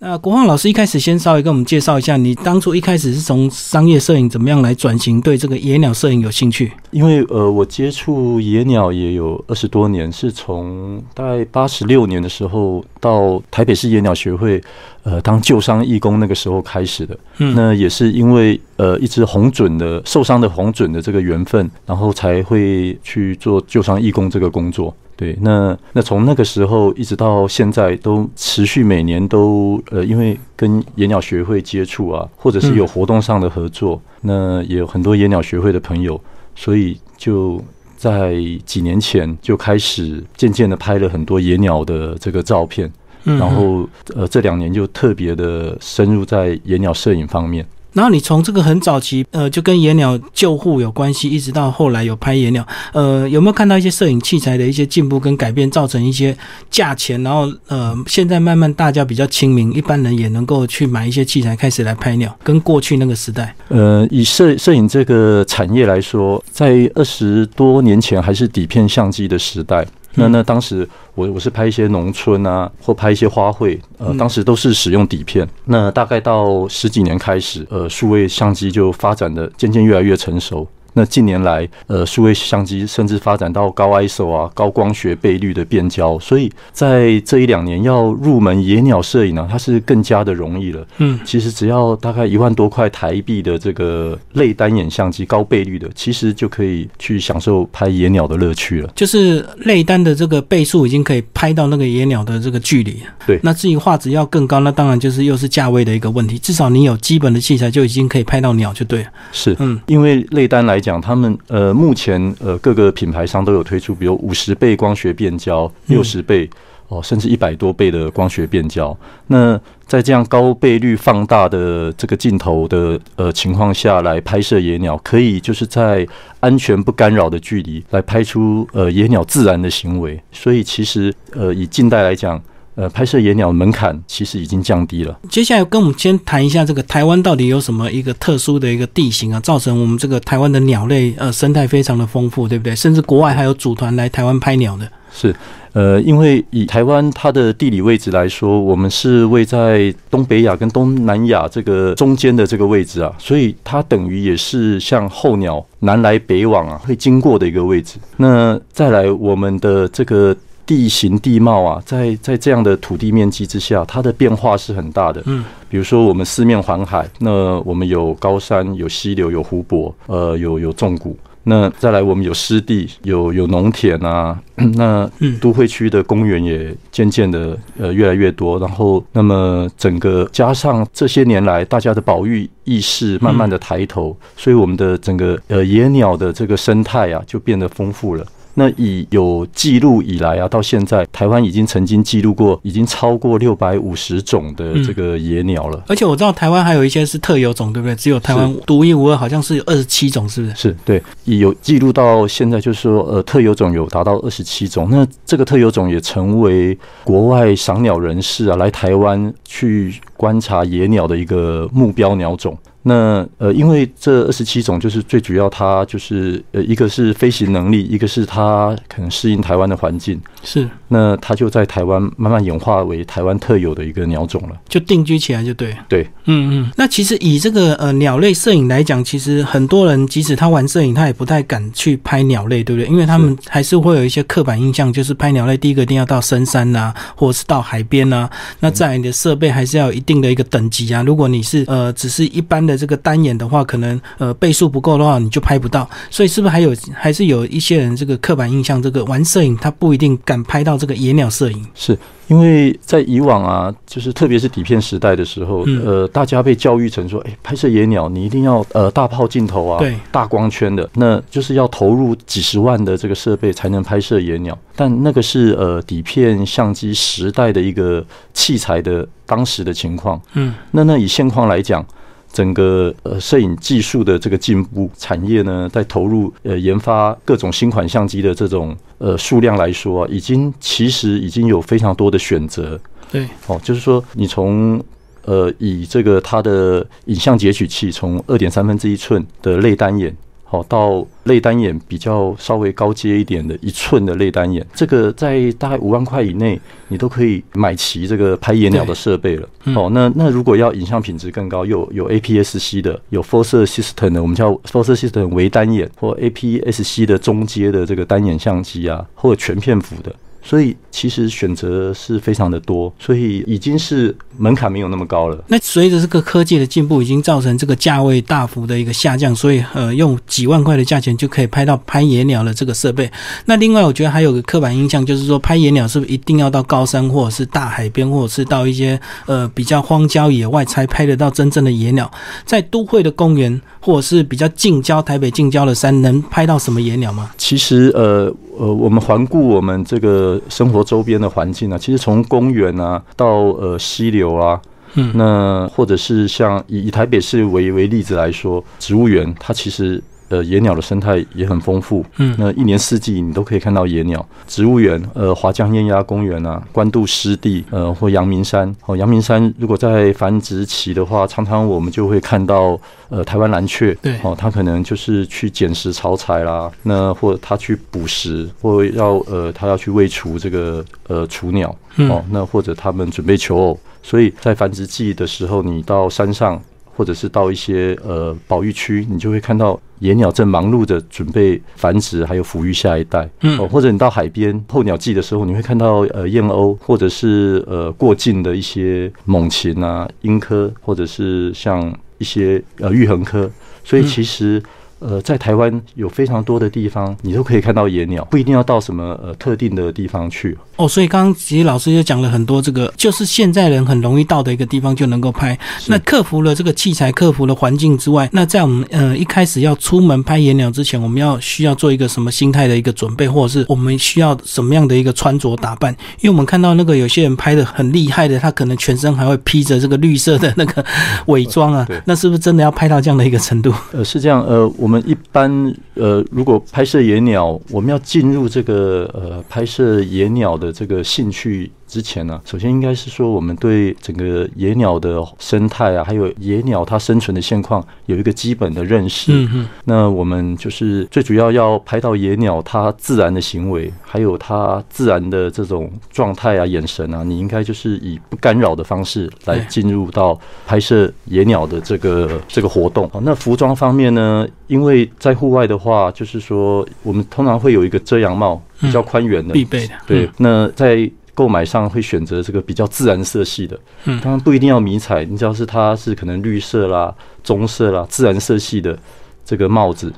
[0.00, 6.70] 那国浩老师一开始先稍微跟我们介绍一下，你当初一开始是从商业摄影怎么样来转型，对这个野鸟摄影有兴趣？
[6.92, 14.62] 因为呃，我接触野鸟也有二十多年，是从大概八十六年的时候到台北市野鸟学会
[15.08, 17.18] 呃当救伤义工那个时候开始的。
[17.38, 24.94] 嗯，那也是因为呃一只红隼的受伤的红隼的这个缘分，然后才会去做救伤义工这个工作。
[25.16, 36.20] 对，那那从那个时候一直到现在，都持续每年都呃，因为跟野鸟学会接触啊，或者是有活动上的合作，那也有很多野鸟学会的朋友，
[36.54, 37.60] 所以就
[37.96, 42.88] 在几年前就开始渐渐的拍了很多野鸟的这个照片，
[43.36, 47.66] 然后呃这两年就特别的深入在野鸟摄影方面。
[47.94, 56.36] 然后你从这个很早期，呃，就跟野鸟救护有关系，一直到后来有拍野鸟，呃，有没有看到一些摄影器材的一些进步跟改变，造成一些
[56.70, 57.20] 价钱？
[57.24, 63.56] 然后呃，现在慢慢大家比较亲民，一般人也能够去买一些器材开始来拍鸟，跟过去那个时代。
[63.68, 69.84] 呃，以摄摄影这个产业来说，在二十多年前还是底片相机的时代。
[70.14, 75.48] 那那当时我我是拍一些农村啊，或拍一些花卉，呃，当时都是使用底片。
[75.66, 80.66] 那大概到十几年开始，呃，数位相机就发展的渐渐越来越成熟。
[80.98, 90.84] 那近年来，呃，数位相机甚至发展到高 ISO 啊、高光学倍率的变焦，所以在这一两年要入门野鸟摄影呢，它是更加的容易了。
[90.96, 98.90] 嗯，其实只要大概一万多块台币的这个类单眼相机，高倍率的，其实就可以去享受拍野鸟的乐趣了。
[98.96, 103.00] 就是类单的这个倍数已经可以拍到那个野鸟的这个距离。
[103.24, 106.36] 对，那至于画质要更高，那当然就是又是价位的一个问题。
[106.40, 109.08] 至少你有基本的器材，就已经可以拍到鸟就对了。
[109.30, 110.87] 是，嗯，因为类单来讲。
[110.88, 116.48] 讲他们呃，目前呃各个品牌商都有推出，比如五十倍光学变焦、六十倍
[116.88, 118.96] 哦，甚至一百多倍的光学变焦。
[119.26, 126.06] 那在这样高倍率放大的这个镜头的呃情况下来拍摄野鸟，可以就是在
[126.40, 130.18] 安全不干扰的距离来拍出呃野鸟自然的行为。
[130.32, 132.42] 所以其实呃以近代来讲。
[132.78, 135.18] 呃，拍摄野鸟门槛其实已经降低了。
[135.28, 142.76] 接下来跟我们先谈一下这个台湾到底有什么一个特殊的一个地形啊，造成我们这个台湾的鸟类呃生态非常的丰富，对不对？
[142.76, 144.88] 甚至国外还有组团来台湾拍鸟的。
[145.10, 145.34] 是，
[145.72, 157.98] 呃，因为以台湾它的地理位置来说，我们是位在东北亚跟东南亚这个中间的这个位置啊，所以它等于也是像候鸟南来北往啊会经过的一个位置。
[158.18, 160.36] 那再来我们的这个。
[160.68, 165.22] 地形地貌啊，在在这样的土地面积之下，它的变化是很大的。
[165.24, 171.16] 嗯，比如说我们四面环海，那我们有高山、有溪流、有湖泊，呃，有有纵谷。
[171.44, 174.38] 那再来，我们有湿地，有有农田啊。
[174.76, 178.58] 那都会区的公园也渐渐的呃越来越多。
[178.58, 188.26] 然后，那么整个加上这些年来大家的保育意识慢慢的抬头，所以我们的整个呃野鸟的这个生态啊就变得丰富了。
[188.58, 195.80] 那以有记录以来啊，到现在台湾已经曾经记录过，已经超过六百五十种的这个野鸟了。
[195.86, 197.94] 而且我知道台湾还有一些是特有种，对不对？
[197.94, 200.54] 只有台湾独一无二，好像是有二十七种，是不是？
[200.56, 204.88] 是对，有记录到现在，就是说，呃，特有种有达到二十七种。
[204.90, 212.58] 那这个特有种也成为国外赏鸟人士啊来台湾去观察野鸟的一个目标鸟种。
[212.88, 220.18] 那呃，因为这二十七种就是最主要，它就是呃，一个是飞行能力，一个是它可能适应台湾的环境。
[220.42, 225.76] 是，那它就在台湾慢慢演化为台湾特有的一个鸟种了，就定居起来就对。
[225.88, 226.72] 对，嗯嗯。
[226.76, 232.88] 那其实以这个呃鸟类摄影来讲，其实很多人即使他玩摄影，他也不太敢去拍鸟类，对不对？
[232.88, 238.30] 因为他们还是会有一些刻板印象，就是拍鸟类第一个一定要到深山呐，或者是到海边呐。
[238.60, 241.02] 那在你的设备还是要有一定的一个等级啊。
[241.02, 245.86] 如果你是呃只是一般的这个单眼的话，可能呃倍数不够的话，你就拍不到。
[246.08, 251.66] 所以是不是还有还是有一些人这个刻板印象，这个玩摄影他不一定敢拍到这个野鸟摄影？
[251.74, 264.56] 是因为在以往啊，就是特别是底片时代的时候，呃，大家被教育成说，哎，拍摄野鸟你一定要呃大炮镜头啊，对，大光圈的，那就是要投入几十万的这个设备才能拍摄野鸟。
[264.76, 268.04] 但那个是呃底片相机时代的一个
[268.34, 270.20] 器材的当时的情况。
[270.34, 271.84] 嗯，那那以现况来讲。
[272.32, 282.78] 整个呃摄影技术的这个进步，产业呢在投入呃研发各种新款相机的这种呃数量来说啊，已经其实已经有非常多的选择。
[283.10, 284.82] 对，哦，就是说你从
[285.24, 290.14] 呃以这个它的影像截取器，从二点三分之一寸的类单眼，
[290.50, 296.58] 好到类单眼比较稍微高阶一点的一寸的类单眼，这个在大概五万块以内，
[296.88, 299.46] 你都可以买齐这个拍野鸟的设备了。
[299.76, 305.28] 哦，那那如果要影像品质更高，有有 APS-C 的，有 f o r s e System 的，我们叫 f o r s e System
[305.34, 310.14] 微单眼或 APS-C 的中阶的这个单眼相机啊，或者全片幅的。
[310.48, 315.44] 所以其实选择是非常的多，所以已经是门槛没有那么高了。
[315.48, 323.10] 那随着这个科技的进步，已经造成这个价位大幅的一个下降，所以呃，用几万块的价钱就可以拍到拍野鸟的这个设备。
[323.44, 332.10] 那另外，我觉得还有个刻板印象，就是说拍野鸟是不是一定要到高山或者是大海边，或者是到一些呃比较荒郊野外才拍得到真正的野鸟？
[332.46, 337.30] 在都会的公园或者是比较近郊台北近郊的山，能拍到什么野鸟吗？
[337.38, 338.30] 其实呃。
[338.58, 344.60] 呃，我们环顾我们这个生活周边的环境啊，其实从公园啊到呃溪流啊，
[344.94, 350.02] 嗯，那或者是像以以台北市为为例子来说，植物园它其实。
[350.28, 352.04] 呃，野鸟的生态也很丰富。
[352.18, 354.24] 嗯，那一年四季你都可以看到野鸟。
[354.46, 358.74] 植物园，呃，华江雁鸭公园啊，关渡湿地，呃，或阳明山。
[358.86, 362.78] 哦，阳明山如果在繁殖期的话，常常我们就会看到
[363.08, 363.94] 呃台湾蓝雀。
[364.02, 371.74] 对，哦，它可能就是去捡食草材啦，那或者它去捕食，或要呃它要去喂雏这个呃雏鸟。
[371.96, 376.60] 哦，那或者他们准备求偶，所以在繁殖季的时候，你到山上。
[376.98, 383.30] 或者是到一些呃保育区，你就会看到野鸟正忙碌着准备繁殖，还有抚育下一代。
[383.42, 393.48] 嗯，或者你到海边候鸟季的时候，你会看到呃燕鸥，或者是呃过境的一些猛禽啊、鹰科，或者是像一些呃玉衡科。
[393.84, 394.60] 所以其实。
[395.00, 400.58] 呃，在台湾有非常多的地方，你都可以看到野鸟，不一定要到什么呃特定的地方去。
[400.76, 405.56] 哦，所以刚刚其实老师就讲了很多，这个就是现在人很容易到的一个地方就能够拍。
[405.86, 415.92] 那克服了这个器材、克服了环境之外，那在我们呃一开始要出门拍野鸟之前，我们要需要做一个什么心态的一个准备，或者是我们需要什么样的一个穿着打扮？
[416.20, 420.84] 因为我们看到那个有些人拍的很厉害的，他可能全身还会披着这个绿色的那个
[421.26, 423.72] 伪装啊，那是不是真的要拍到这样的一个程度？
[423.92, 424.87] 呃，是这样，呃，我。
[424.88, 425.52] 我们一般
[425.96, 431.70] 呃，如果拍摄野鸟，我们要进入这个呃拍摄野鸟的这个兴趣。
[431.88, 439.32] 之前呢，首先应该是说，我们对整个野鸟的生态啊，还有野鸟它生存的现况有一个基本的认识。
[439.32, 439.68] 嗯嗯。
[439.84, 453.08] 那我们就是最主要要拍到野鸟它自然的行为，还有它自然的这种状态啊、眼神啊，你应该就是以不干扰的方式来进入到拍摄野鸟的这个这个活动。
[453.08, 459.94] 好那服装方面呢，因为在户外的话，就是说我们通常会有一个遮阳帽，比较宽圆的，必备的。
[460.06, 460.28] 对。
[460.36, 467.14] 那在购买上会选择这个比较自然色系的，嗯，当然不一定要迷彩，你只要是它是可能绿色啦、
[467.44, 468.98] 棕色啦、自然色系的
[469.44, 470.12] 这个帽子，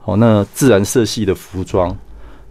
[0.00, 1.96] 好，那自然色系的服装，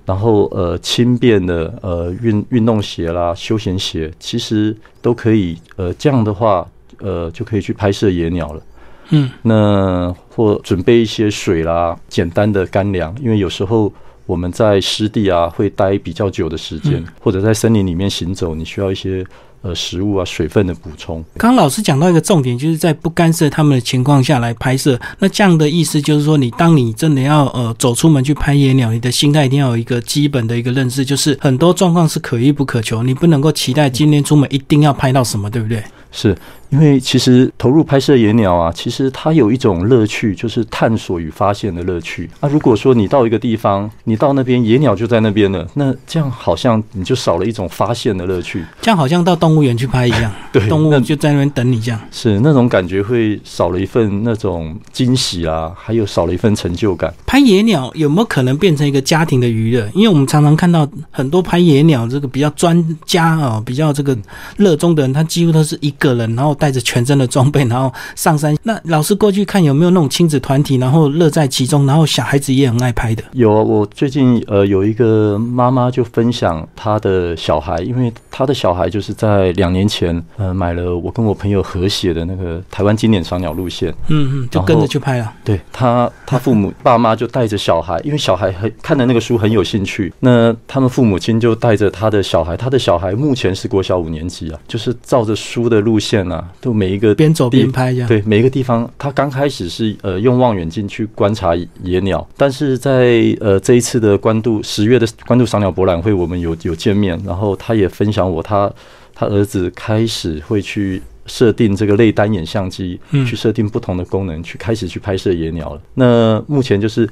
[0.06, 6.66] 然后呃轻便的呃运运动鞋啦、休闲鞋，其实都可以，呃这样的话
[7.00, 8.62] 呃就可以去拍摄野鸟了，
[9.10, 13.92] 嗯，那或准备一些水啦、简单的干粮，因为有时候。
[14.26, 19.26] 我们在湿地啊，会待比较久的时间，或者在森林里面行走，你需要一些
[19.62, 21.24] 呃食物啊、水分的补充。
[21.38, 25.00] 刚刚老师讲到一个重点，就是在不干涉他们的情况下来拍摄。
[25.20, 35.84] 那这样的意思就是说，你当你真的要呃走出门去拍野鸟，你的心态一定要有一个基本的一个认识，就是很多状况是可遇不可求，你不能够期待今天出门一定要拍到什么，对不对？
[36.14, 36.34] 是。
[36.70, 42.28] 因为其实投入拍摄野鸟啊，其实它有一种乐趣，就是探索与发现的乐趣。
[42.42, 48.66] 那如果说你到一个地方，你到那边野鸟就在那边了，那这样好像你就少了一种发现的乐趣。
[48.82, 52.02] 这样好像到动物园去拍一样， 对，动物就在那边等你这样。
[52.10, 57.14] 是那种感觉会少了一份那种惊喜啊，还有少了一份成就感。
[57.28, 59.88] 拍野鸟有没有可能变成一个家庭的娱乐？
[59.94, 64.18] 因为我们常常看到很多拍野鸟这个比较专家啊，比较这个
[64.58, 66.54] 热衷的人，他几乎都是一个人，然后。
[66.64, 68.56] 带着全身的装备，然后上山。
[68.64, 73.24] 那老师过去看有没有那种亲子团体，然后乐在其中，然后小孩子也很爱拍的。
[73.34, 85.34] 有啊，我最近呃有一个妈妈就分享她的小孩，因为她的小孩就是在两年前呃买了我跟我朋友合写的那个台湾经典赏鸟路线，嗯嗯，就跟着去拍了。
[85.44, 96.50] 对他，他父母爸妈就带着小孩，因为小孩很看的那个书很有兴趣，那他们父母亲就带着他的小孩，他的小孩目前是国小五年级啊，就是照着书的路线啊。
[96.62, 108.72] 都每一个边走边拍呀，对每一个地方，他刚开始是呃用望远镜去观察野鸟，但是在呃这一次的关渡十月的关渡赏鸟博览会，我们有有见面，然后他也分享我他
[109.14, 115.82] 他儿子开始会去设定这个类单眼相机，嗯去设定不同的功能，去开始去拍摄野鸟了。
[115.94, 117.08] 那目前就是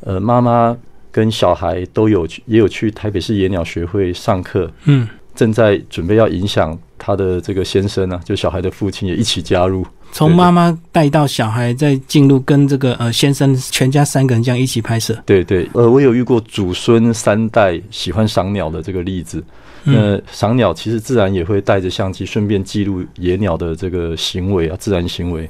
[0.00, 0.76] 呃，妈妈
[1.10, 9.86] 跟小孩都有去，也有去台北市野鸟学会上课，嗯，正在准备要影响他的这个先生啊，就小孩的父亲也一起加入。
[10.12, 15.14] 从妈妈带到小孩，再进入跟这个呃先生全家三个人这样一起拍摄。
[15.26, 19.42] 对对，呃，我有遇过祖孙三代喜欢赏鸟的这个例子。
[19.84, 25.48] 嗯那赏鸟其实自然也会带着相机，顺便记录野鸟的这个行为啊，自然行为。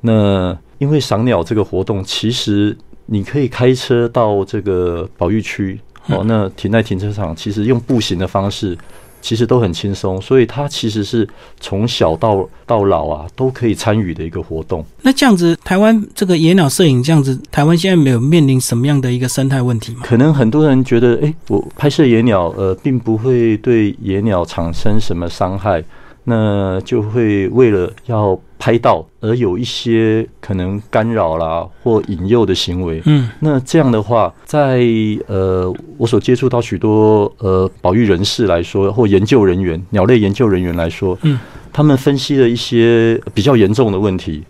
[0.00, 8.76] 那因为赏鸟这个活动，其实你可以开车到这个保育区，哦，那停在停车场，其实用步行的方式。
[9.20, 14.84] 其实都很轻松，所以它其实是从小到到老啊都可以参与的一个活动。
[15.02, 20.02] 那这样子，台湾这个野鸟摄影这样子，台湾现在没有面临什么样的一个生态问题吗？
[20.04, 25.82] 可能很多人觉得，哎、我拍摄野鸟，呃，并不会对野鸟产生什么伤害，
[26.24, 33.02] 那就会为了要拍到而有一些可能干扰啦或引诱的行为。
[33.04, 34.86] 嗯那这样的话，在
[35.26, 41.38] 呃我所接触到许多呃保育人士来说，或研究人员、鸟类研究人员来说，嗯，
[41.72, 44.42] 他们分析了一些比较严重的问题。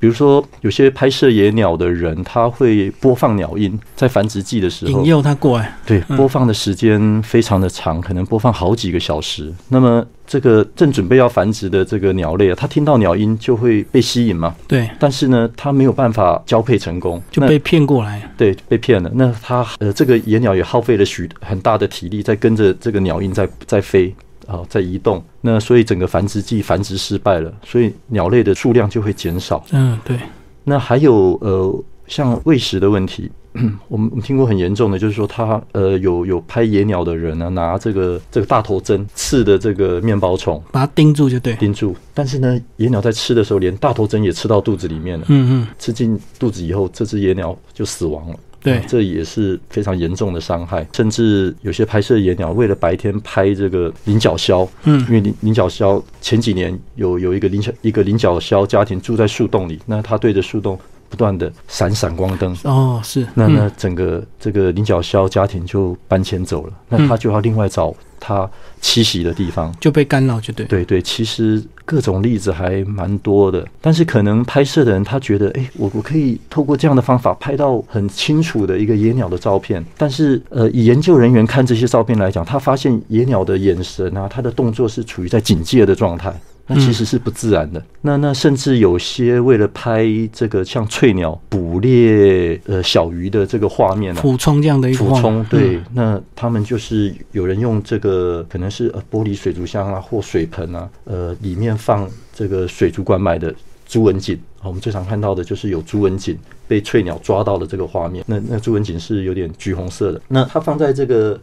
[0.00, 5.76] 比如说，有些拍摄野鸟的人，他会播放鸟音，在繁殖季的时候引，诱它过来。
[5.84, 9.52] 对，嗯播放的时间非常的长，可能播放好几个小时。
[9.68, 18.26] 那么，这个正准备要繁殖的这个鸟类啊，它听到鸟音就会被吸引嘛，对，但是呢，它没有办法交配成功，就被骗过来。
[18.38, 19.10] 对被骗了。
[19.14, 24.14] 那它呃，这个野鸟也耗费了许很大的体力，在跟着这个鸟音在在飞。
[24.50, 29.64] 啊，在移动，那所以整个繁殖季繁殖失败了，所以鸟类的数量就会减少。
[29.70, 30.18] 嗯，对，
[30.64, 33.30] 那还有呃，像喂食的问题，
[33.86, 41.54] 我们我们听过很严重的，就是说他呃有有拍野鸟的人呢，拿这个这个大头针刺的这个面包虫把它钉住就对。
[41.54, 45.26] 钉住，但是呢，野鸟在吃的时候，连大头针也吃到肚子里面了。
[45.28, 48.36] 嗯嗯，吃进肚子以后，这只野鸟就死亡了。
[48.62, 50.86] 对啊，这也是非常严重的伤害。
[50.92, 60.78] 甚至有些拍摄野鸟为了白天拍这个菱角鸮，嗯因为菱菱角鸮前几年有有一个菱角一个菱角鸮家庭住在树洞里，那他对着树洞
[61.10, 63.26] 不断的闪闪光灯，哦，是。
[63.34, 68.48] 那嗯那整个这个林角鸮家庭就搬迁走了，那他就要另外找他
[68.80, 69.74] 栖息的地方。
[69.80, 70.64] 就被干扰就对。
[70.66, 86.32] 对对，其实各种例子还蛮多的，但是可能拍摄的人他觉得，哎，我我可以透过这样的方法拍到很清楚的一个野鸟的照片，但是呃，以研究人员看这些照片来讲，他发现野鸟的眼神啊，它的动作是处于在警戒的状态。
[86.70, 87.82] 那其实是不自然的。
[88.00, 103.54] 那那甚至有些为了拍这个像翠鸟捕猎呃小鱼的这个画面啊，俯冲这样的一个俯画冲对，嗯那他们就是有人用这个可能是呃玻璃水族箱啊或水盆啊，呃里面放这个水族馆买的
[103.86, 108.24] 朱文锦啊，我们最常看到的就是有朱文锦被翠鸟抓到的这个画面。
[108.26, 111.38] 那那朱文锦是有点橘红色的，那它放在这个。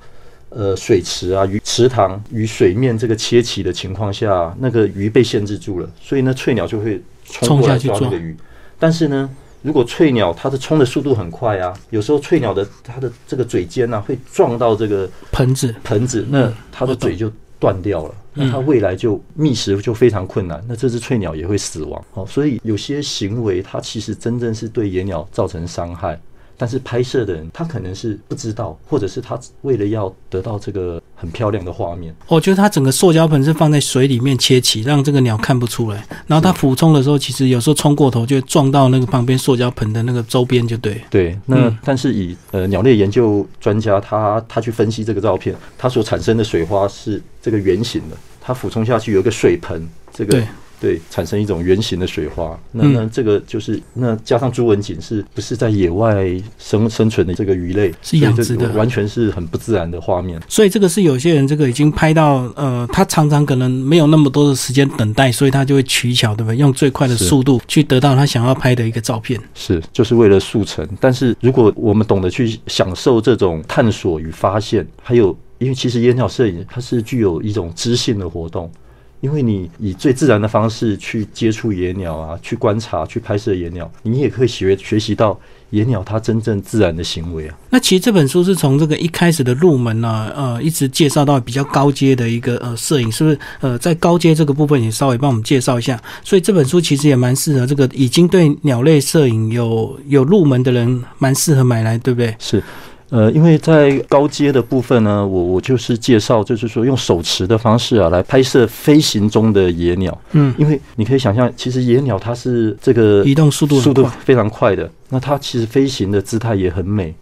[0.50, 8.36] 呃，水池啊，鱼池塘与水面这个切齐的情况下，那个鱼被限制住了，所以呢，翠鸟就会冲过来抓抓那个鱼。
[8.80, 9.30] 但是呢，
[9.62, 15.76] 如果翠鸟它的冲的速度很快啊，有时候翠鸟的它的这个嘴尖呢、啊、会撞到这个盆子。
[15.84, 22.02] 盆子，那它的嘴就断掉了，嗯那它未来就觅食就非常困难，那这只翠鸟也会死亡。
[22.14, 26.18] 哦，所以有些行为它其实真正是对野鸟造成伤害。
[26.58, 36.06] 但是拍摄的人他可能是不知道，或者是他为了要得到这个很漂亮的画面，我觉得它整个塑胶盆是放在水里面切起，让这个鸟看不出来。
[36.28, 41.02] 然后它俯冲的时候，其实有时候冲过头就会撞到那个旁边塑胶盆的那个周边，就对。
[41.10, 50.44] 对，那、嗯但是以呃鸟类研究专家他他去分析这个照片，它所产生的水花是这个圆形的，它俯冲下去有一个水盆，这个
[50.80, 52.58] 对对产生一种圆形的水花。
[52.72, 56.26] 那嗯那这个就是那加上朱文锦是不是在野外
[56.58, 60.42] 生生存的这个鱼类，是养殖的完全是很不自然的画面。
[60.48, 66.58] 所以这个是有些人这个已经拍到，呃，他常常可能没有那么多的时间等待，所以他就会取巧，对不对？
[66.58, 69.40] 用最快的速度去得到他想要拍的一个照片。
[69.54, 70.88] 是，就是为了速成。
[71.00, 78.72] 但是如果我们懂得去享受这种探索与发现，还有，因为其实烟鸟摄影它是具有一种知性的活动，
[79.20, 85.38] 因为你以最自然的方式去接触野鸟啊，去观察、去拍摄野鸟，你也可以学学习到
[85.72, 87.58] 野鸟它真正自然的行为啊。
[87.72, 93.40] 那其实这本书是从这个一开始的入门呢、呃，一直介绍到比较高阶的一个呃摄影，是不是？
[93.62, 96.00] 呃，在高阶这个部分也稍微帮我们介绍一下。
[96.24, 102.36] 所以这本书其实也蛮适合这个已经对鸟类摄影有有入门的人，蛮适合买来，对不对？
[102.40, 102.62] 是，
[103.10, 110.18] 呃，因为在高阶的部分呢，我我就是介绍，就是说用手持的方式啊，来拍摄飞行中的野鸟。
[110.34, 117.16] 嗯，因为你可以想象，其实野鸟它是这个移动速度速度非常快的，那它其实飞行的姿态也很美。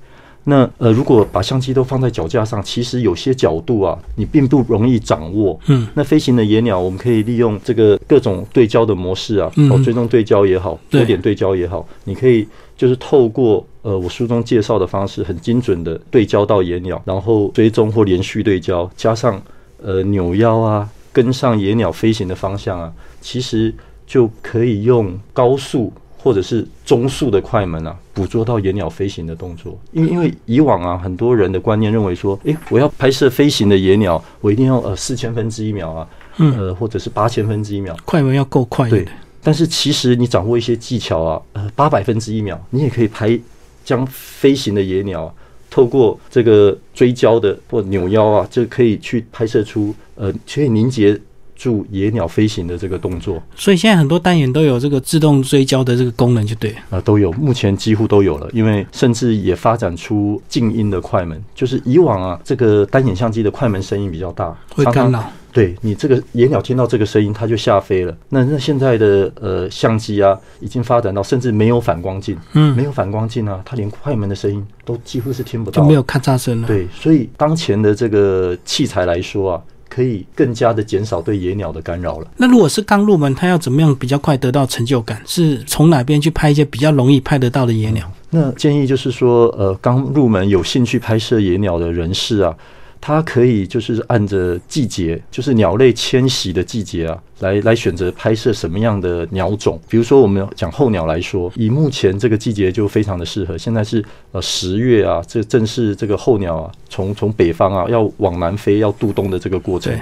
[0.47, 5.59] 那呃，如果把相机都放在脚架上，其实有些角度啊，你并不容易掌握。
[5.65, 19.41] 嗯，那飞行的野鸟，我们可以利用这个各种对焦的模式啊，嗯哦，追踪对焦也好，对多点对焦也好，你可以就是透过呃我书中介绍的方式，很精准的对焦到野鸟，然后追踪或连续对焦，加上
[19.81, 22.91] 呃扭腰啊，跟上野鸟飞行的方向啊，
[23.21, 23.73] 其实
[24.05, 29.77] 就可以用高速或者是中速的快门啊，捕捉到野鸟飞行的动作。
[29.91, 37.95] 因为因为以往啊，很多人的观念认为说，诶，我要拍摄飞行的野鸟，我一定要呃四千分之一秒啊，嗯呃或者是八千分之一秒。
[38.05, 38.89] 快门要够快。
[38.89, 39.07] 对，
[39.45, 43.39] 但是其实你掌握一些技巧啊，呃，八百分之一秒，你也可以拍
[43.83, 45.33] 将飞行的野鸟啊，
[45.69, 51.15] 透过这个追焦的或扭腰啊，就可以去拍摄出呃，可以凝结
[51.55, 56.77] 住野鸟飞行的这个动作所以现在很多单眼都有这个自动追焦的这个功能，就对了。
[56.89, 65.31] 啊、都有，目前几乎都有了，因为甚至也发展出静音的快门，就是以往啊，这个单眼相机的快门声音比较大，会干扰。
[65.55, 68.13] 对你这个野鸟听到这个声音，它就吓飞了。
[68.27, 75.81] 那那现在的呃相机啊，已经发展到甚至没有反光镜，嗯没，有反光镜啊，它连快门的声音都几乎是听不到。
[75.81, 82.27] 就没有咔嚓声了。，对，所以当前的这个器材来说啊，可以更加的减少对野鸟的干扰了。
[82.35, 85.21] 那如果是刚入门，他要怎么样比较快得到成就感？
[85.25, 88.11] 是从哪边去拍一些比较容易拍得到的野鸟？
[88.29, 92.53] 那建议就是说，呃，刚入门有兴趣拍摄野鸟的人士啊，
[92.99, 99.79] 他可以就是按着季节，就是鸟类迁徙的季节啊，来来选择拍摄什么样的鸟种。
[99.87, 103.55] 比如说，我们讲候鸟来说，以目前这个季节就非常的适合。
[103.55, 109.93] 现在是呃十月啊，这正是这个候鸟啊，从从北方啊要往南飞要渡冬的这个过程。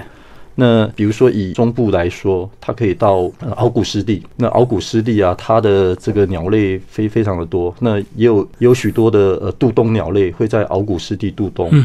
[0.54, 4.22] 那比如说以中部来说，它可以到呃鳌骨湿地。
[4.36, 7.74] 那鳌骨湿地啊，它的这个鸟类非非常的多。
[7.80, 11.68] 那也有也有许多的呃渡冬鸟类会在鳌骨湿地渡冬。
[11.72, 11.84] 嗯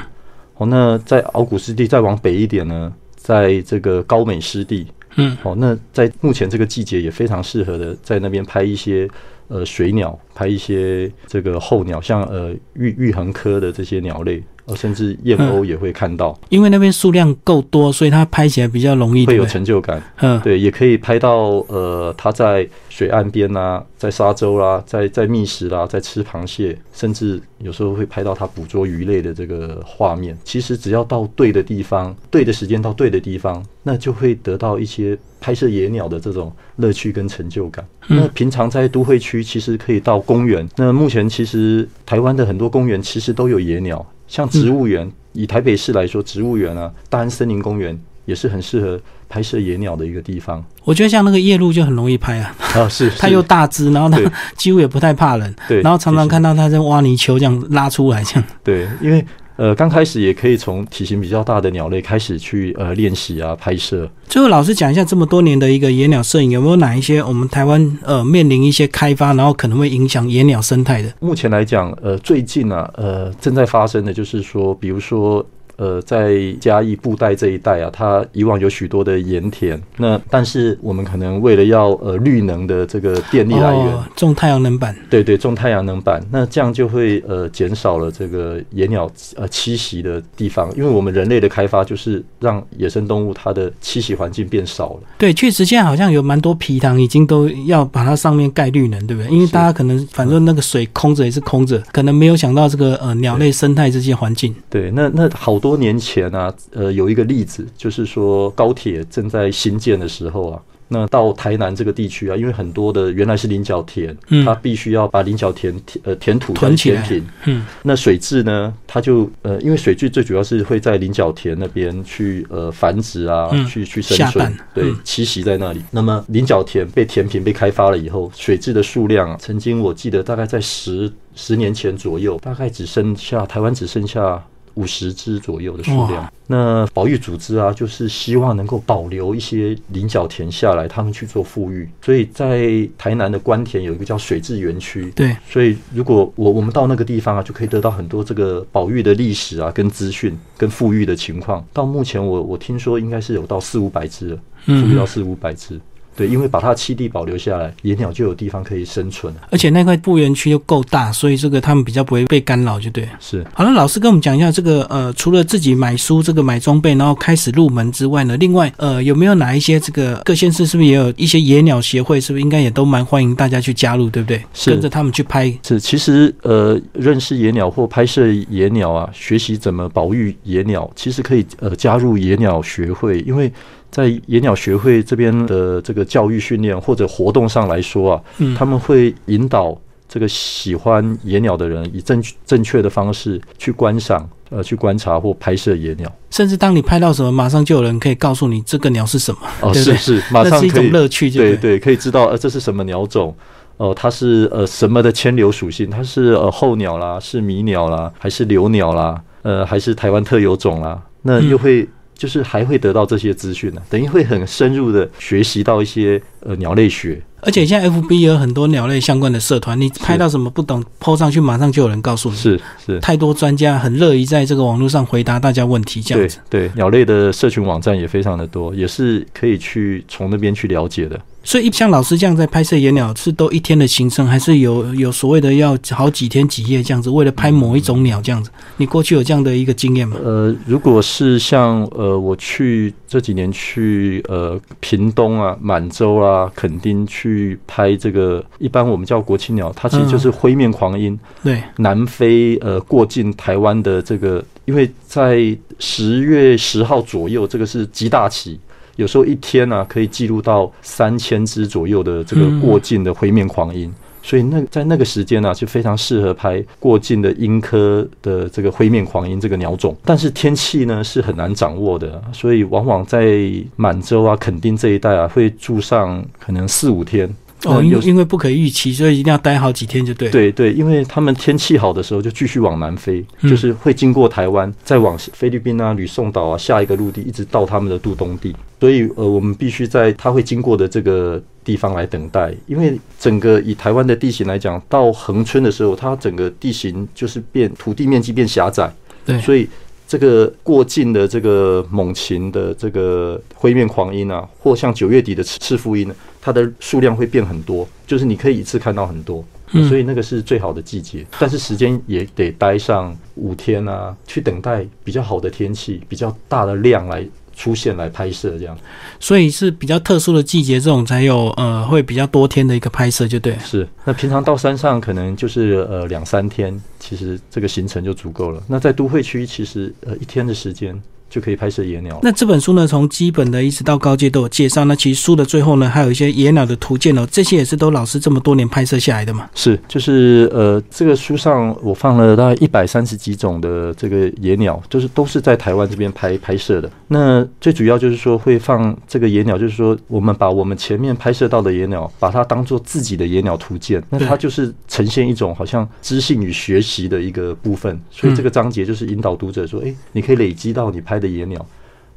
[0.60, 4.86] 哦，那在鳌骨湿地再往北一点呢，在这个高美湿地。
[5.16, 9.10] 嗯，哦，那在目前这个季节也非常适合的，在那边拍一些
[9.48, 19.46] 呃水鸟，拍一些这个候鸟，像呃玉玉衡科的这些鸟类，呃甚至燕鸥也会看到，因为那边数量够多，所以它拍起来比较容易，会有？
[19.46, 20.02] 成就感。
[20.18, 30.38] 嗯，对，也可以拍到呃，它在水岸边啊，在沙洲啦、在在觅食啦、在吃螃蟹，甚至有时候会拍到它捕捉鱼类的这个画面。
[30.44, 37.86] 其实只要到对的地方，对的时间到对的地方，那就会得到一些拍摄野鸟的这种乐趣跟成就感。
[38.10, 40.68] 嗯那平常在都会区，其实可以到公园。
[40.76, 52.88] 那目前其实台湾的很多公园其实都有野鸟，像植物园，以台北市来说，植物园啊，大安森林公园也是很适合拍摄野鸟的一个地方我觉得像那个夜鹭就很容易拍啊，啊。
[52.90, 58.44] 是，它又大只，然后对它 几乎也不太怕人，对，然后常常看到它在挖泥鳅这样拉出来，这样。
[58.64, 59.26] 对，因为
[59.60, 64.10] 呃刚开始也可以从体型比较大的鸟类开始去呃练习啊拍摄。
[64.26, 71.14] 最后，老师讲一下这么多年的一个野鸟摄影，有没有哪一些我们台湾呃面临一些开发，然后可能会影响野鸟生态的？
[71.20, 75.46] 目前来讲，呃，最近啊，呃，正在发生的就是说，比如说。
[75.80, 84.94] 呃，在嘉义布袋这一带啊，它以往有许多的盐田，那但是我们可能为了要呃绿能的这个电力来源，哦，种太阳能板。
[85.10, 95.00] 对对，种太阳能板，那这样就会呃减少了这个野鸟呃栖息的地方，因为我们人类的开发就是让野生动物它的栖息环境变少了。
[95.18, 99.32] 对，确实现在好像有蛮多皮塘已经都要把它上面盖绿能，对不对？
[99.32, 104.54] 因为大家可能反正那个水空着也是空着，可能没有想到这个呃鸟类生态这些环境。
[104.70, 114.44] 对，那那好多年前啊，呃，有一个例子，就是说高铁正在新建的时候啊，那到台南这个地区啊，因为很多的原来是菱角田，嗯。
[114.44, 123.66] 它必须要把菱角田填呃填土填平，嗯，那水质呢，它就呃，因为水质最主要是会在菱角田那边去呃繁殖啊，嗯。
[123.68, 125.82] 去去生存，对嗯，栖息在那里。
[125.92, 134.44] 那么菱角田被填平、被开发了以后，水质的数量啊，曾经我记得大概在十十年前左右，大概只剩下台湾只剩下。
[134.80, 141.88] 五十只左右的数量，那保育组织啊，就是希望能够保留一些菱角田下来，他们去做富裕。
[142.02, 151.64] 所以在台南的关田有一个叫水质园区，对，所以如果我我们到那个地方啊，就可以得到很多这个保育的历史啊，跟资讯，跟富裕的情况。
[151.74, 155.78] 到目前我我听说应该是有到四五百只了，富裕到嗯，四五百只。
[156.20, 159.34] 对，因为把它栖地保留下来，野鸟就有地方可以生存。
[159.50, 163.08] 而且那块布园区又够大，所以这个他们比较不会被干扰，就对。
[163.22, 163.42] 是。
[163.54, 172.20] 好了，老师跟我们讲一下这个呃，除了自己买书、这个买装备，然后开始入门之外呢，另外呃，有没有哪一些这个各县市是不是也有一些野鸟协会？
[172.20, 174.44] 是不是应该也都蛮欢迎大家去加入，对不对？
[174.54, 174.72] 是。
[174.72, 175.50] 跟着他们去拍。
[175.66, 183.50] 是，其实呃，认识野鸟或拍摄野鸟啊，学习怎么保育野鸟，其实可以呃加入野鸟学会，因为。
[183.92, 188.22] 在野鸟学会这边的这个教育训练或者活动上来说啊，
[188.58, 189.76] 他们会引导
[190.08, 196.12] 这个喜欢野鸟的人以正正确的方式去观赏、呃，去观察或拍摄野鸟。
[196.30, 199.40] 甚至当你拍到什么，马上就有人可以告诉你这个鸟是什么。
[199.62, 203.36] 哦，是是，马上是一种乐趣，对对，可以知道呃这是什么鸟种，
[203.78, 211.02] 哦，它是呃什么的迁流属性，它是呃候鸟啦，是迷鸟啦，还是留鸟啦，呃，还是台湾特有种啦？
[211.24, 211.88] 那又会。
[212.20, 217.22] 就是还会得到这些资讯呢，等于会很深入的学习到一些呃鸟类学。
[217.42, 222.36] 而且现在 F B 有很多鸟类相关的社团，你拍到什么不懂，PO 上去马上就有人告诉你。
[222.36, 226.38] 是是，太多专家很乐意在这个网络上回答大家问题，这样子。
[226.50, 231.18] 对，鸟类的社群网站也非常的多，也是可以去从那边去了解的。
[231.42, 238.52] 所以，像老师这样在拍摄野鸟，是都一天的行程，还是有有所谓的要好几天几夜这样子，为了拍某一种鸟这样子？
[238.76, 240.18] 你过去有这样的一个经验吗？
[240.22, 258.60] 呃，如果是像呃，我去这几年去呃屏东啊、满洲啊、垦丁去拍这个，一般我们叫国青鸟，它其实就是灰面狂鹰，对，南非呃过境台湾的这个，因为在十月十号左右，这个是极大期。
[258.96, 263.92] 有时候一天呢，可以记录到三千只左右的这个过境的灰面狂鹰，
[264.22, 269.96] 所以那在那个时间呢，就非常适合拍过境的鹰科的这个灰面狂鹰这个鸟种。
[270.04, 277.30] 但是天气呢是很难掌握的，所以往往在满洲啊、垦丁这一带啊，会住上可能四五天。
[277.66, 280.30] 哦，因因为不可预期，所以一定要待好几天就对。
[280.30, 288.56] 对对，因为他们天气好的时候就继续往南飞，就是会经过台湾，再往菲律宾啊、吕宋岛啊下一个陆地，一直到他们的渡冬地。
[288.80, 298.92] 所以呃，我们必须在他会经过的这个地方来等待，因为整个以台湾的地形来讲，到恒春的时候，它整个地形就是变土地面积变狭窄，
[299.24, 299.70] 对，所以
[300.08, 306.16] 这个过境的这个猛禽的这个灰面狂鹰啊，或像九月底的赤腹鹰呢。
[306.42, 309.44] 它的数量会变很多，就是你可以一次看到很多，
[309.90, 311.24] 所以那个是最好的季节。
[311.38, 317.28] 但是时间也得待上五天啊，去等待比较好的天气、比较大的量来
[317.60, 318.78] 出现来拍摄这样。
[319.20, 323.58] 所以是比较特殊的季节，这种才有呃会比较多天的一个拍摄，就对。
[323.60, 328.64] 是，那平常到山上可能就是呃两三天，其实这个行程就足够了。
[328.68, 331.00] 那在都会区，其实呃一天的时间。
[331.30, 332.20] 就可以拍摄野鸟。
[332.24, 334.84] 那这本书呢，从基本的一直到高阶都有介绍。
[334.86, 339.48] 那其实书的最后呢，还有一些野鸟的图鉴哦，这些也是都老师这么多年拍摄下来的嘛。
[339.54, 346.90] 是，就是呃，这个书上我放了大概一百三十几种的这个野鸟，就是都是在台湾这边拍拍摄的。
[347.08, 354.04] 那最主要就是说会放这个野鸟，就是说我们把我们前面拍摄到的野鸟，把它当做自己的野鸟图鉴。
[354.10, 358.00] 那它就是呈现一种好像知性与学习的一个部分。
[358.10, 361.19] 所以这个章节就是引导读者说，哎，你可以累积到你拍。
[361.20, 361.66] 的野鸟，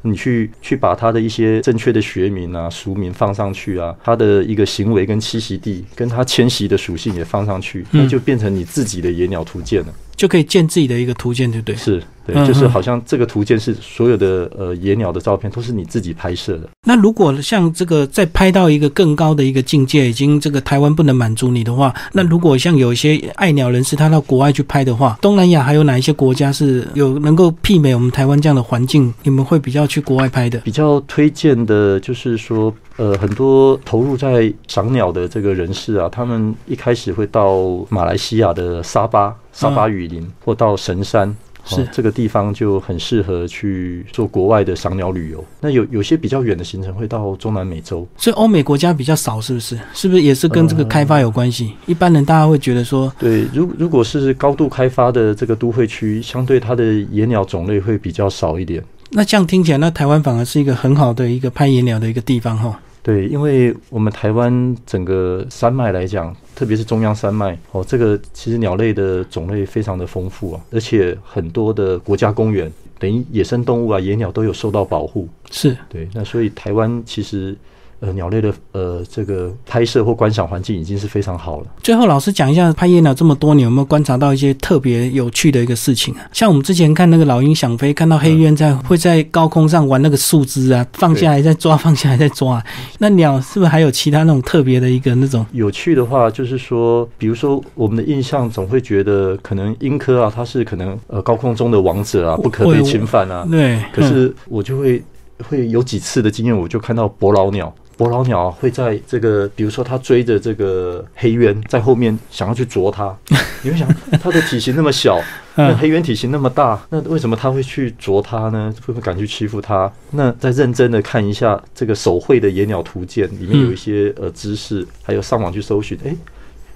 [0.03, 9.95] 你去去把它的一些正确的学名啊、俗名放上去啊，它的一个行为跟栖息地，跟它迁徙的属性也放上去，那就变成你自己的野鸟图鉴了。
[10.17, 11.75] 就可以建自己的一个图鉴，对不对？
[11.75, 16.69] 是，对，就是好像这个图鉴是所有的呃野鸟的照片都是你自己拍摄的。
[16.87, 29.13] 那如果像这个再拍到一个更高的一个境界，已经这个台湾不能满足你的话，那如果像有一些爱鸟人士他到国外去拍的话，东南亚还有哪一些国家是有能够媲美我们台湾这样的环境？
[29.23, 30.59] 你们会比较去国外拍的？
[30.61, 39.35] 比较推荐的就是说，呃，很多投入在赏鸟的这个人士啊，他们一开始会到马来西亚的沙巴。
[39.55, 45.45] 沙巴雨林或到神山，是这个地方就很适合去做国外的赏鸟旅游。
[45.61, 49.79] 那有有些比较远的行程会到中南美洲，所以欧美国家比较少，是不是？
[49.95, 51.73] 是不是也是跟这个开发有关系？
[51.87, 58.83] 一般人大家会觉得说，对，如如果是高度开发的这个都会区，相对它的野鸟种类会比较少一点。
[59.11, 62.79] 那这样听起来，那台湾反而是一个很好的一个拍野鸟的一个地方，哈。
[63.03, 75.29] 对，因为我们台湾整个山脉来讲，特别是中央山脉哦，这个其实鸟类的种类非常的丰富啊，而且很多的国家公园，等于野生动物啊、野鸟都有受到保护。
[75.51, 77.57] 是对，那所以台湾其实
[78.03, 81.67] 呃鸟类的呃这个拍摄或观赏环境已经是非常好了。
[81.83, 86.21] 最后，老师讲一下拍夜鸟这么多年，有没有观察到一些特别有趣的一个事情啊？
[86.33, 92.63] 像我们之前看那个老鹰想飞，看到黑鸢在会在高空上玩那个树枝啊，放下来再抓，放下来再抓。
[92.99, 95.47] 那鸟是不是还有其他那种特别的一个那种？
[95.53, 103.47] 有趣的话，就是说，比如说我们的印象总会觉得，可能鹰科啊，它是可能呃高空中的王者啊，不可被侵犯啊。
[103.49, 103.79] 对。
[103.93, 105.01] 可是我就会
[105.49, 113.17] 会有几次的经验，我就看到伯劳鸟，伯劳鸟会在这个，比如说它追着这个黑鸢在后面想要去啄它，
[113.63, 113.89] 你会想
[114.21, 115.23] 它的体型那么小，
[115.55, 118.75] 那黑鸢体型那么大，那为什么它会去啄它呢？
[118.85, 119.89] 会不会敢去欺负它？
[120.11, 126.13] 那再认真的看一下这个手绘的野鸟图鉴，里面有一些呃知识，还有上网去搜寻，哎。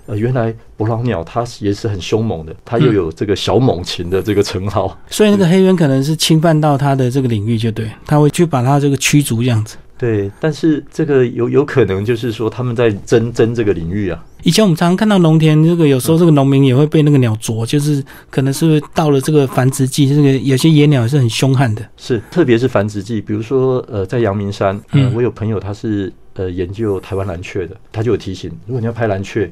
[0.09, 9.77] 呃，原来伯劳鸟它也是很凶猛的，它又有这个小猛禽的这个称号，所以那个黑鸢可能是侵犯到它的这个领域，就对，它会去把它这个驱逐这样子。
[9.99, 14.25] 对，但是这个有有可能就是说他们在争争这个领域啊。
[14.43, 21.83] 以前我们常常看到农田这个有时候这个农民也会被那个鸟啄，就是可能是到了这个繁殖季，这个有些野鸟是很凶悍的。
[21.97, 29.51] 是，特别是繁殖季，比如说呃，在阳明山，嗯，我有朋友他是呃研究台湾蓝雀的，他就有提醒，如果你要拍蓝雀。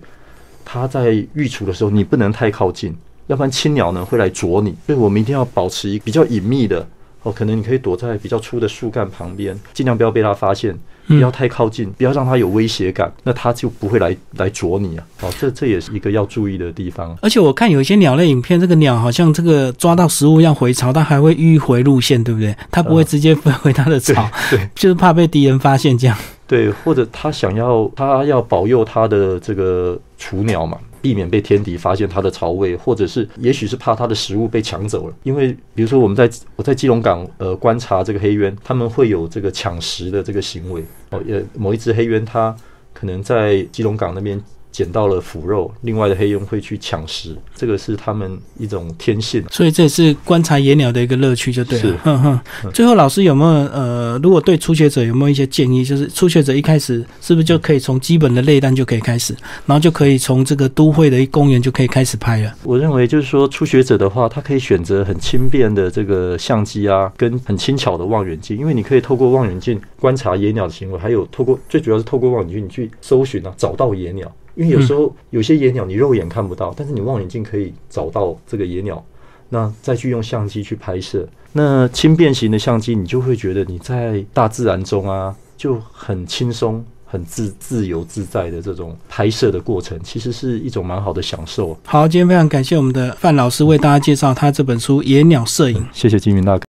[0.66, 4.74] 它在育雏的时候，你不能太靠近，要不然青鸟呢会来啄你。
[4.86, 6.88] 所以我们一定要保持一比较隐秘的
[7.24, 15.04] 哦，可能你可以躲在比较粗的树干旁边，尽量不要被它发现，不要太靠近，不要让它有威胁感，那它就不会来来啄你啊。
[15.22, 17.16] 哦，这这也是一个要注意的地方。
[17.22, 22.54] 而且我看有一些鸟类影片，这个鸟好像这个抓到食物要回巢，它还会迂回路线，对不对？
[22.70, 26.16] 它不会直接飞回它的巢，对， 就是怕被敌人发现这样。
[26.46, 35.14] 对，或者它想要，它要保佑它的这个雏鸟嘛，避免被天敌发现它的巢位，或者是也许是怕它的食物被抢走了。
[35.22, 42.56] 因为比如说我们在我在基隆港呃观察这个黑鸢，它们会有这个抢食的这个行为哦，呃，某一只黑鸢它
[42.94, 44.42] 可能在基隆港那边。
[44.74, 49.40] 捡到了腐肉，另外的黑鹰会去抢食，这个是他们一种天性。
[49.48, 51.96] 所以这也是观察野鸟的一个乐趣，就对了。
[52.02, 52.40] 哼哼。
[52.72, 55.84] 最后，老师有没有呃，如果对初学者有没有一些建议？
[55.84, 59.32] 就是初学者一开始是不是就可以从基本的类单就可以开始，
[59.64, 62.52] 然后就可以从这个都会的公园就可以开始拍了？
[62.64, 74.28] 我认为就是说，初学者的话，他可以选择很轻便的这个相机啊，跟很轻巧的望远镜，因为你可以透过望远镜观察野鸟的行为，还有透过最主要是透过望远镜你去搜寻啊，找到野鸟。
[74.54, 79.04] 因为有时候有些野鸟你肉眼看不到，但是你望远镜可以找到这个野鸟，
[79.48, 81.26] 那再去用相机去拍摄。
[81.52, 91.76] 那轻便型的相机，你就会觉得你在大自然中啊，就很轻松、很自自由自在的这种拍摄的过程，其实是一种蛮好的享受。
[91.84, 95.78] 好，今天非常感谢我们的范老师为大家介绍他这本书《野鸟摄影》。
[95.92, 96.62] 谢谢金云大哥。